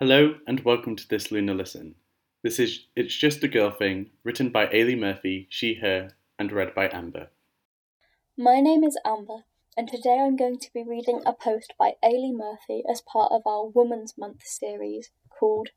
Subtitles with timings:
[0.00, 1.94] Hello and welcome to this Luna Listen.
[2.42, 6.74] This is It's Just a Girl Thing, written by Eilidh Murphy, she, her, and read
[6.74, 7.28] by Amber.
[8.36, 9.44] My name is Amber,
[9.76, 13.42] and today I'm going to be reading a post by Eilidh Murphy as part of
[13.46, 15.68] our Women's Month series called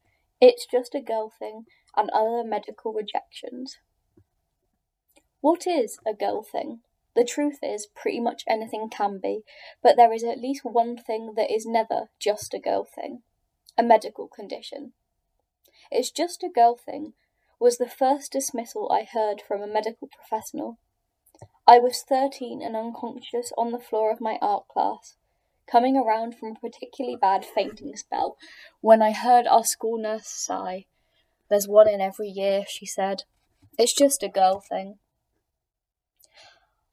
[0.41, 1.65] It's Just a Girl Thing
[1.95, 3.77] and Other Medical Rejections.
[5.41, 6.79] What is a girl thing?
[7.15, 9.41] The truth is, pretty much anything can be,
[9.83, 13.21] but there is at least one thing that is never just a girl thing
[13.77, 14.93] a medical condition.
[15.91, 17.13] It's just a girl thing
[17.59, 20.77] was the first dismissal I heard from a medical professional.
[21.67, 25.15] I was 13 and unconscious on the floor of my art class,
[25.69, 28.37] coming around from a particularly bad fainting spell,
[28.81, 30.85] when I heard our school nurse sigh.
[31.49, 33.23] There's one in every year, she said.
[33.77, 34.99] It's just a girl thing.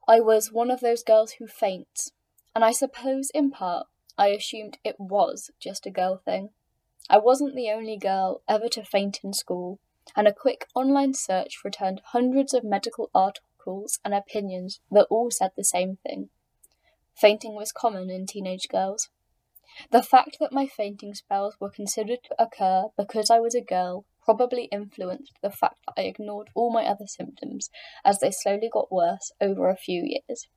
[0.07, 2.13] I was one of those girls who faints,
[2.55, 3.87] and I suppose in part
[4.19, 6.51] I assumed it was just a girl thing.
[7.11, 9.79] I wasn't the only girl ever to faint in school,
[10.17, 15.53] and a quick online search returned hundreds of medical articles and opinions that all said
[15.57, 16.31] the same thing.
[17.15, 19.11] Fainting was common in teenage girls.
[19.91, 24.05] The fact that my fainting spells were considered to occur because I was a girl
[24.23, 27.71] probably influenced the fact that I ignored all my other symptoms
[28.05, 30.49] as they slowly got worse over a few years.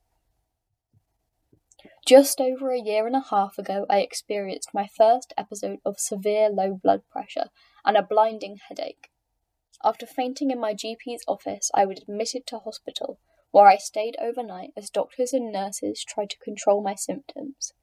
[2.08, 6.48] Just over a year and a half ago, I experienced my first episode of severe
[6.48, 7.50] low blood pressure
[7.84, 9.10] and a blinding headache.
[9.84, 13.18] After fainting in my GP's office, I was admitted to hospital,
[13.50, 17.74] where I stayed overnight as doctors and nurses tried to control my symptoms.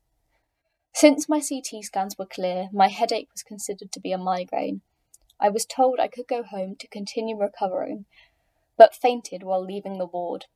[0.91, 4.81] Since my CT scans were clear, my headache was considered to be a migraine.
[5.39, 8.05] I was told I could go home to continue recovering,
[8.75, 10.47] but fainted while leaving the ward.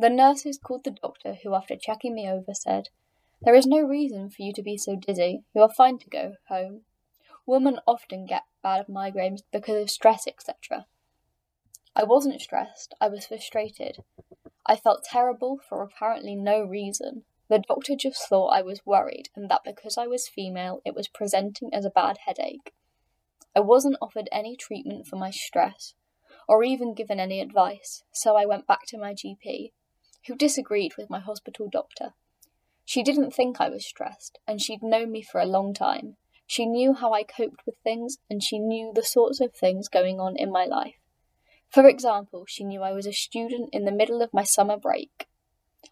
[0.00, 2.90] The nurses called the doctor, who, after checking me over, said,
[3.42, 5.42] There is no reason for you to be so dizzy.
[5.52, 6.82] You are fine to go home.
[7.46, 10.86] Women often get bad migraines because of stress, etc.
[11.96, 14.04] I wasn't stressed, I was frustrated.
[14.64, 17.24] I felt terrible for apparently no reason.
[17.48, 21.08] The doctor just thought I was worried and that because I was female, it was
[21.08, 22.72] presenting as a bad headache.
[23.56, 25.94] I wasn't offered any treatment for my stress,
[26.46, 29.72] or even given any advice, so I went back to my GP,
[30.26, 32.14] who disagreed with my hospital doctor.
[32.84, 36.16] She didn't think I was stressed, and she'd known me for a long time.
[36.46, 40.20] She knew how I coped with things, and she knew the sorts of things going
[40.20, 40.96] on in my life.
[41.68, 45.28] For example, she knew I was a student in the middle of my summer break.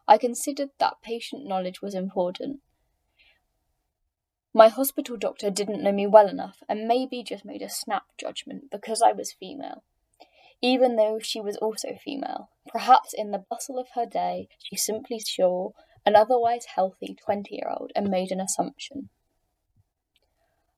[0.09, 2.61] I considered that patient knowledge was important.
[4.55, 8.71] My hospital doctor didn't know me well enough and maybe just made a snap judgment
[8.71, 9.83] because I was female
[10.63, 12.51] even though she was also female.
[12.77, 15.71] Perhaps in the bustle of her day, she simply saw
[16.05, 19.09] an otherwise healthy 20 year old and made an assumption.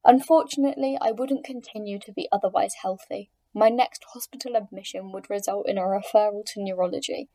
[0.04, 3.32] Unfortunately, I wouldn't continue to be otherwise healthy.
[3.52, 7.30] My next hospital admission would result in a referral to neurology.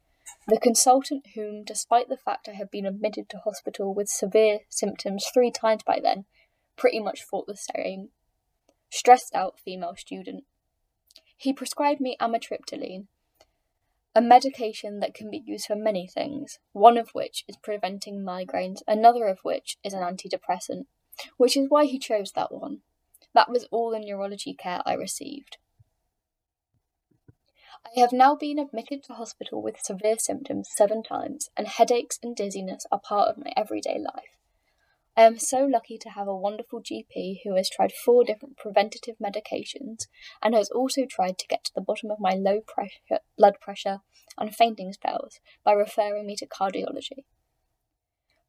[0.47, 5.25] The consultant, whom, despite the fact I had been admitted to hospital with severe symptoms
[5.33, 6.23] three times by then,
[6.77, 8.11] pretty much thought the same.
[8.89, 10.45] Stressed out female student.
[11.35, 13.07] He prescribed me amitriptyline,
[14.15, 18.81] a medication that can be used for many things, one of which is preventing migraines,
[18.87, 20.85] another of which is an antidepressant,
[21.37, 22.81] which is why he chose that one.
[23.33, 25.57] That was all the neurology care I received.
[27.85, 32.35] I have now been admitted to hospital with severe symptoms seven times, and headaches and
[32.35, 34.37] dizziness are part of my everyday life.
[35.15, 39.15] I am so lucky to have a wonderful GP who has tried four different preventative
[39.21, 40.07] medications
[40.41, 43.99] and has also tried to get to the bottom of my low pressure, blood pressure
[44.39, 47.25] and fainting spells by referring me to cardiology.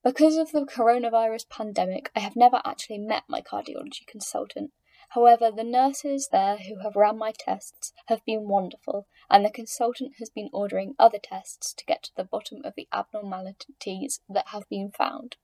[0.03, 4.72] Because of the coronavirus pandemic, I have never actually met my cardiology consultant.
[5.10, 10.14] However, the nurses there who have ran my tests have been wonderful, and the consultant
[10.19, 14.66] has been ordering other tests to get to the bottom of the abnormalities that have
[14.70, 15.36] been found.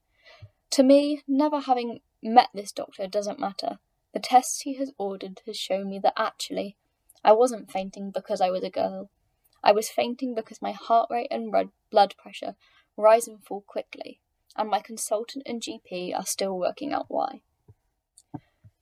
[0.70, 3.78] To me, never having met this doctor doesn't matter.
[4.14, 6.76] The tests he has ordered has shown me that actually,
[7.24, 9.10] I wasn't fainting because I was a girl.
[9.62, 11.52] I was fainting because my heart rate and
[11.90, 12.54] blood pressure
[12.96, 14.20] rise and fall quickly,
[14.56, 17.42] and my consultant and GP are still working out why.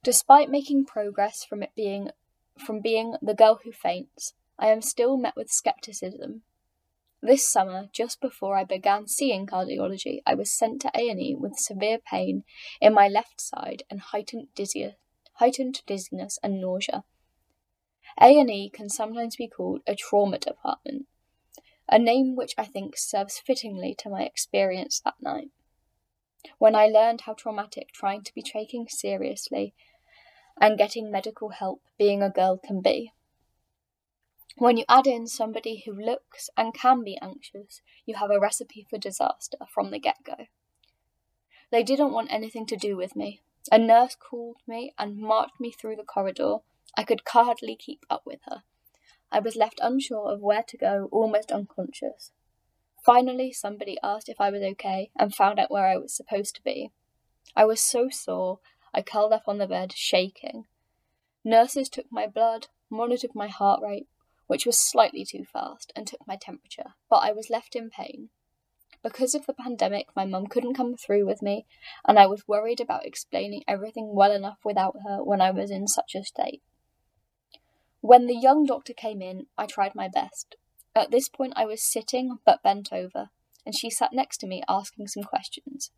[0.05, 2.11] Despite making progress from it being
[2.59, 6.43] from being the girl who faints, I am still met with skepticism
[7.21, 11.99] this summer, just before I began seeing cardiology, I was sent to A&E with severe
[11.99, 12.45] pain
[12.81, 14.95] in my left side and heightened, dizzy-
[15.35, 17.05] heightened dizziness and nausea.
[18.21, 21.07] A&E can sometimes be called a trauma department,
[21.89, 25.51] a name which I think serves fittingly to my experience that night.
[26.59, 29.75] When I learned how traumatic trying to be taken seriously
[30.61, 33.13] and getting medical help being a girl can be.
[34.57, 38.87] When you add in somebody who looks and can be anxious, you have a recipe
[38.89, 40.47] for disaster from the get go.
[41.71, 43.43] They didn't want anything to do with me.
[43.71, 46.57] A nurse called me and marched me through the corridor.
[46.97, 48.63] I could hardly keep up with her.
[49.31, 52.33] I was left unsure of where to go, almost unconscious.
[53.05, 56.63] Finally, somebody asked if I was okay and found out where I was supposed to
[56.63, 56.91] be.
[57.55, 58.61] I was so sore,
[58.95, 60.65] I curled up on the bed, shaking.
[61.45, 64.09] Nurses took my blood, monitored my heart rate,
[64.49, 68.31] which was slightly too fast, and took my temperature, but I was left in pain.
[69.03, 71.67] Because of the pandemic, my mum couldn't come through with me,
[72.07, 75.87] and I was worried about explaining everything well enough without her when I was in
[75.87, 76.63] such a state.
[78.01, 80.57] When the young doctor came in, I tried my best.
[80.97, 83.31] At this point, I was sitting but bent over,
[83.65, 85.93] and she sat next to me asking some questions.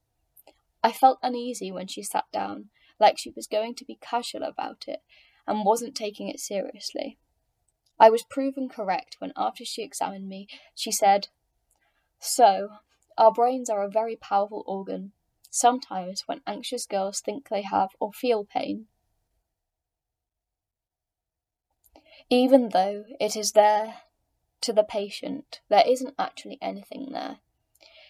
[0.83, 4.85] I felt uneasy when she sat down, like she was going to be casual about
[4.89, 5.01] it
[5.47, 7.19] and wasn't taking it seriously.
[8.01, 11.29] I was proven correct when, after she examined me, she said,
[12.19, 12.71] So,
[13.19, 15.13] our brains are a very powerful organ.
[15.51, 18.87] Sometimes, when anxious girls think they have or feel pain,
[22.31, 23.97] even though it is there
[24.63, 27.41] to the patient, there isn't actually anything there.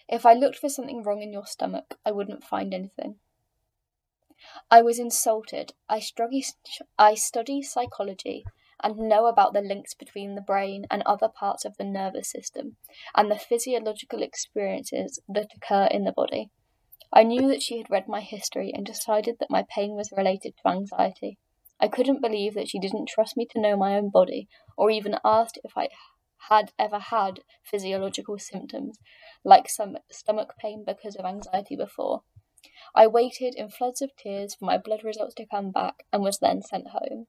[0.07, 3.15] If I looked for something wrong in your stomach, I wouldn't find anything.
[4.69, 5.73] I was insulted.
[5.89, 6.45] I, study,
[6.97, 8.45] I study psychology
[8.83, 12.77] and know about the links between the brain and other parts of the nervous system
[13.15, 16.49] and the physiological experiences that occur in the body.
[17.13, 20.53] I knew that she had read my history and decided that my pain was related
[20.57, 21.37] to anxiety.
[21.79, 24.47] I couldn't believe that she didn't trust me to know my own body
[24.77, 25.89] or even asked if I
[26.49, 28.97] had ever had physiological symptoms
[29.43, 32.23] like some stomach pain because of anxiety before.
[32.95, 36.39] I waited in floods of tears for my blood results to come back and was
[36.39, 37.27] then sent home.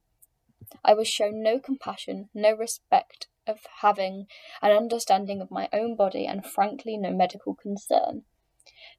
[0.85, 4.27] I was shown no compassion, no respect of having
[4.61, 8.25] an understanding of my own body, and frankly, no medical concern.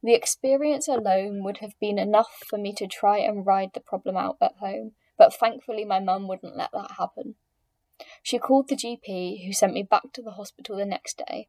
[0.01, 4.17] The experience alone would have been enough for me to try and ride the problem
[4.17, 7.35] out at home, but thankfully my mum wouldn't let that happen.
[8.21, 11.47] She called the GP, who sent me back to the hospital the next day.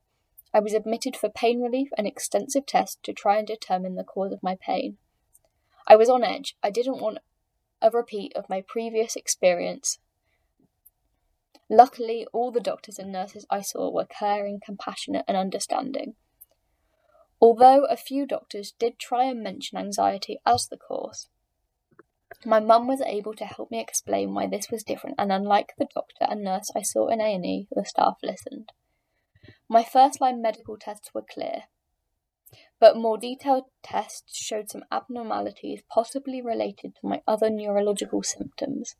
[0.53, 4.33] I was admitted for pain relief and extensive tests to try and determine the cause
[4.33, 4.99] of my pain.
[5.89, 6.57] I was on edge.
[6.63, 7.19] I didn't want
[7.83, 9.99] a repeat of my previous experience,
[11.71, 16.15] Luckily, all the doctors and nurses I saw were caring, compassionate, and understanding.
[17.41, 21.29] Although a few doctors did try and mention anxiety as the cause,
[22.45, 25.87] my mum was able to help me explain why this was different, and unlike the
[25.95, 28.73] doctor and nurse I saw in A&E, the staff listened.
[29.69, 31.65] My first line medical tests were clear,
[32.79, 38.95] but more detailed tests showed some abnormalities possibly related to my other neurological symptoms.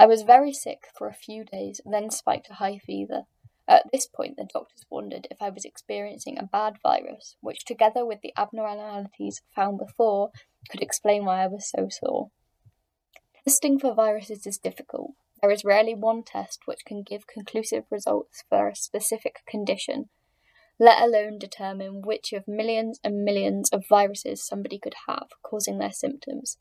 [0.00, 3.24] I was very sick for a few days, then spiked a high fever.
[3.66, 8.06] At this point, the doctors wondered if I was experiencing a bad virus, which, together
[8.06, 10.30] with the abnormalities found before,
[10.70, 12.30] could explain why I was so sore.
[13.42, 15.14] Testing for viruses is difficult.
[15.42, 20.10] There is rarely one test which can give conclusive results for a specific condition,
[20.78, 25.92] let alone determine which of millions and millions of viruses somebody could have causing their
[25.92, 26.56] symptoms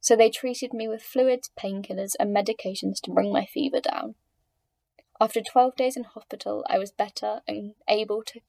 [0.00, 4.14] so they treated me with fluids, painkillers, and medications to bring my fever down.
[5.20, 8.40] After 12 days in hospital, I was better and able to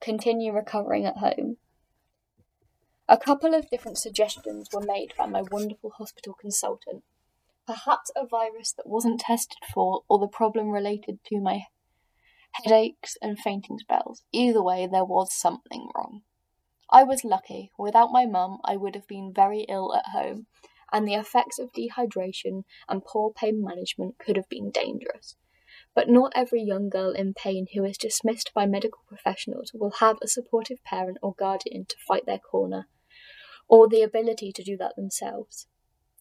[0.00, 1.58] continue recovering at home.
[3.08, 7.02] A couple of different suggestions were made by my wonderful hospital consultant.
[7.66, 11.64] Perhaps a virus that wasn't tested for, or the problem related to my
[12.52, 14.22] headaches and fainting spells.
[14.32, 16.22] Either way, there was something wrong.
[16.92, 17.70] I was lucky.
[17.78, 20.46] Without my mum, I would have been very ill at home,
[20.92, 25.36] and the effects of dehydration and poor pain management could have been dangerous.
[25.94, 30.18] But not every young girl in pain who is dismissed by medical professionals will have
[30.20, 32.88] a supportive parent or guardian to fight their corner,
[33.68, 35.68] or the ability to do that themselves.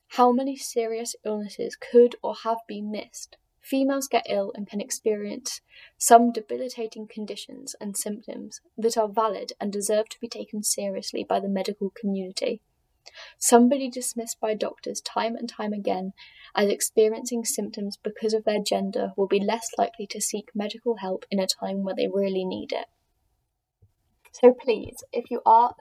[0.09, 3.37] How many serious illnesses could or have been missed?
[3.61, 5.61] Females get ill and can experience
[5.97, 11.39] some debilitating conditions and symptoms that are valid and deserve to be taken seriously by
[11.39, 12.61] the medical community.
[13.37, 16.13] Somebody dismissed by doctors time and time again
[16.55, 21.25] as experiencing symptoms because of their gender will be less likely to seek medical help
[21.31, 22.87] in a time where they really need it.
[24.31, 25.73] So please, if you are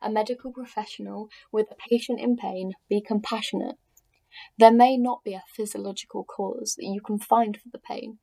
[0.00, 3.76] a medical professional with a patient in pain, be compassionate.
[4.58, 8.18] There may not be a physiological cause that you can find for the pain,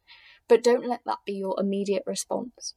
[0.47, 2.75] but don't let that be your immediate response.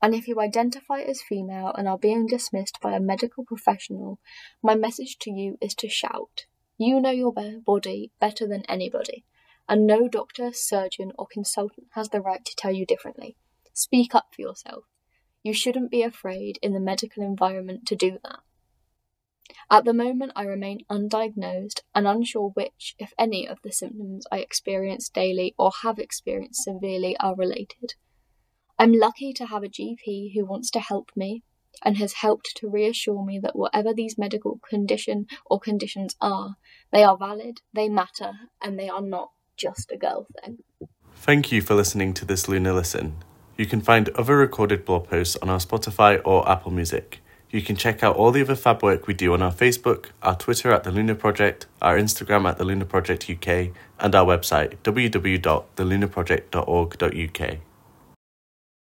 [0.00, 4.20] And if you identify as female and are being dismissed by a medical professional,
[4.62, 6.46] my message to you is to shout.
[6.76, 9.24] You know your body better than anybody,
[9.68, 13.36] and no doctor, surgeon, or consultant has the right to tell you differently.
[13.72, 14.84] Speak up for yourself.
[15.42, 18.40] You shouldn't be afraid in the medical environment to do that.
[19.70, 24.38] At the moment, I remain undiagnosed and unsure which, if any, of the symptoms I
[24.38, 27.94] experience daily or have experienced severely are related.
[28.78, 31.42] I'm lucky to have a GP who wants to help me
[31.84, 36.56] and has helped to reassure me that whatever these medical condition or conditions are,
[36.92, 40.58] they are valid, they matter, and they are not just a girl thing.
[41.14, 43.16] Thank you for listening to this Luna Listen.
[43.56, 47.20] You can find other recorded blog posts on our Spotify or Apple Music.
[47.50, 50.36] You can check out all the other fab work we do on our Facebook, our
[50.36, 54.76] Twitter at The Luna Project, our Instagram at The Luna Project UK, and our website
[54.84, 57.58] www.thelunaproject.org.uk.